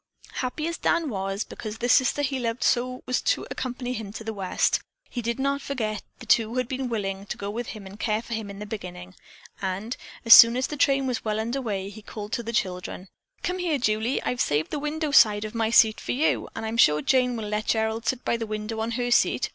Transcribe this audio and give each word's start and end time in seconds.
Happy 0.37 0.65
as 0.65 0.79
Dan 0.79 1.09
was, 1.11 1.43
because 1.43 1.77
the 1.77 1.87
sister 1.87 2.23
he 2.23 2.39
so 2.61 2.87
loved 2.87 3.03
was 3.05 3.21
to 3.21 3.45
accompany 3.51 3.93
him 3.93 4.11
to 4.11 4.23
the 4.23 4.33
West, 4.33 4.79
he 5.07 5.21
did 5.21 5.39
not 5.39 5.61
forget 5.61 6.01
the 6.17 6.25
two 6.25 6.49
who 6.49 6.57
had 6.57 6.67
been 6.67 6.89
willing 6.89 7.27
to 7.27 7.37
go 7.37 7.51
with 7.51 7.67
him 7.67 7.85
and 7.85 7.99
care 7.99 8.23
for 8.23 8.33
him 8.33 8.49
in 8.49 8.57
the 8.57 8.65
beginning, 8.65 9.13
and, 9.61 9.95
as 10.25 10.33
soon 10.33 10.57
as 10.57 10.65
the 10.65 10.75
train 10.75 11.05
was 11.05 11.23
well 11.23 11.39
under 11.39 11.61
way, 11.61 11.87
he 11.87 12.01
called 12.01 12.31
to 12.31 12.41
the 12.41 12.51
children. 12.51 13.09
"Come 13.43 13.59
here, 13.59 13.77
Julie. 13.77 14.19
I've 14.23 14.41
saved 14.41 14.71
the 14.71 14.79
window 14.79 15.11
side 15.11 15.45
of 15.45 15.53
my 15.53 15.69
seat 15.69 15.99
for 15.99 16.13
you, 16.13 16.49
and 16.55 16.65
I'm 16.65 16.77
sure 16.77 17.03
Jane 17.03 17.35
will 17.37 17.47
let 17.47 17.67
Gerald 17.67 18.07
sit 18.07 18.25
by 18.25 18.37
the 18.37 18.47
window 18.47 18.79
on 18.79 18.93
her 18.93 19.11
seat. 19.11 19.49